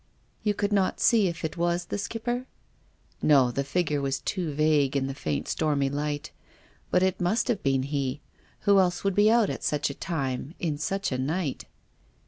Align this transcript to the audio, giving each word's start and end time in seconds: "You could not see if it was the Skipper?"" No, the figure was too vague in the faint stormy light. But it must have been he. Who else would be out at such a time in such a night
"You 0.41 0.55
could 0.55 0.73
not 0.73 0.99
see 0.99 1.27
if 1.27 1.45
it 1.45 1.57
was 1.57 1.85
the 1.85 1.99
Skipper?"" 1.99 2.47
No, 3.31 3.51
the 3.51 3.63
figure 3.63 4.01
was 4.01 4.17
too 4.19 4.51
vague 4.51 4.97
in 4.97 5.05
the 5.05 5.13
faint 5.13 5.47
stormy 5.47 5.91
light. 5.91 6.31
But 6.89 7.03
it 7.03 7.21
must 7.21 7.47
have 7.49 7.61
been 7.61 7.83
he. 7.83 8.19
Who 8.61 8.79
else 8.79 9.03
would 9.03 9.13
be 9.13 9.29
out 9.29 9.51
at 9.51 9.63
such 9.63 9.91
a 9.91 9.93
time 9.93 10.55
in 10.57 10.79
such 10.79 11.11
a 11.11 11.19
night 11.19 11.65